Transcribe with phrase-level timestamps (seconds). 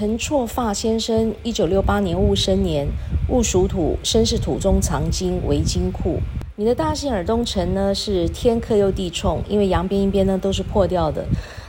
[0.00, 2.88] 陈绰发先生，一九六八年戊申年，
[3.28, 6.20] 戊属土，申是土中藏金为金库。
[6.56, 11.26] 你的大姓耳东辰呢是天克又地冲，因为阳边一边呢都是破掉的。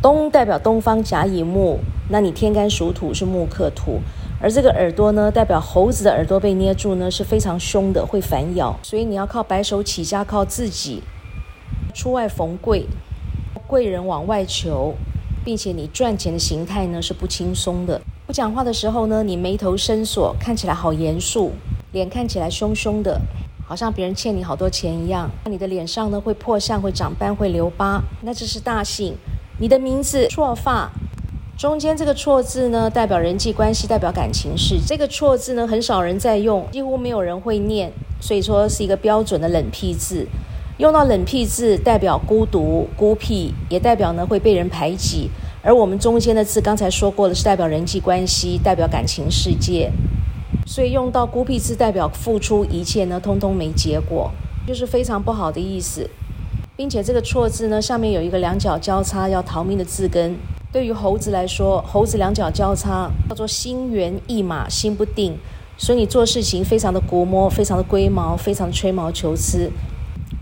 [0.00, 1.80] 东代表东方甲乙木，
[2.10, 3.98] 那你天干属土是木克土，
[4.40, 11.02] 而这个耳朵呢代表猴子的耳朵被捏住呢是非常凶的，会反咬，所以你要靠白手起家，靠自己
[11.92, 12.86] 出外逢贵，
[13.66, 14.94] 贵人往外求，
[15.44, 18.00] 并且你赚钱的形态呢是不轻松的。
[18.24, 21.50] 不讲话的时候呢，你眉头深锁，看起来好严肃，
[21.90, 23.20] 脸看起来凶凶的，
[23.66, 25.28] 好像别人欠你好多钱一样。
[25.44, 29.16] 那你的脸上呢会破相，会长斑，会留疤，那这是大幸。
[29.58, 30.88] 你的名字错发，
[31.58, 34.78] 中间这个错字呢，代表人际关系，代表感情事。
[34.86, 40.26] 这个错字呢，很少人在用，几乎没有人会念，所以说是一个标准的冷僻字。
[40.78, 45.28] 用到冷僻字，代表孤独、孤僻，也代表呢会被人排挤。
[45.64, 49.92] 而我们中间的字，刚才说过了，是代表人际关系，代表感情世界。
[50.66, 54.30] 所以用到孤僻字，代表付出一切呢，通通没结果，
[54.66, 56.10] 就是非常不好的意思。
[56.74, 60.36] 并且这个错字呢，上面有一个两脚交叉要逃命的字根。
[60.72, 65.36] 对于猴子来说，猴子两脚交叉叫做心猿意马，心不定，
[65.76, 69.70] 所以你做事情非常的估摸，非常的龟毛，非常吹毛求疵，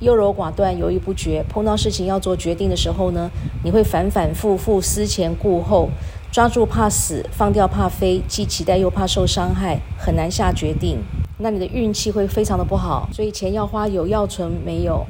[0.00, 1.44] 优柔寡断，犹豫不决。
[1.48, 3.30] 碰到事情要做决定的时候呢，
[3.64, 5.88] 你会反反复复，思前顾后，
[6.30, 10.98] 抓住怕死，放掉怕飞，既期待又怕受伤害，很难下决定。
[11.38, 15.06] 那你的运气会非常的不好，所以钱要花有，要存没有。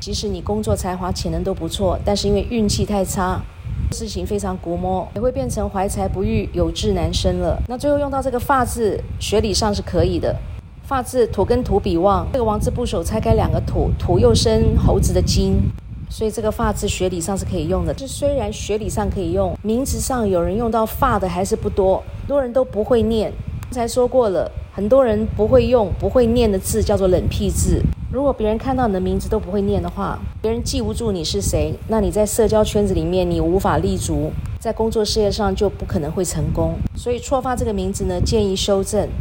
[0.00, 3.40] 即使你工作才华潜能都不错，但是因为运气太差，
[3.92, 7.60] 事情非常估摸，也会变成怀才不遇、有志难伸了。
[7.68, 10.36] 那最后用到这个“发”字，学理上是可以的。
[10.88, 15.60] 发字土跟土比旺，这个王字部首拆开两个土，土又生猴子的金，
[16.08, 17.92] 所以这个“发”字学理上是可以用的。
[17.92, 23.30] 这虽然学理上可以用，名字上有人用到“发”的还是不多，很多人都不会念。
[23.64, 27.82] 刚才说过了，很多人不会用、不会念的字叫做冷僻字。
[28.10, 36.72] 如果别人看到你的名字都不会念的话，别人记不住你是谁，那你在社交圈子里面你无法立足，在工作事业上就不可能会成功。
[36.96, 39.06] 所以错发这个名字呢，建议修正。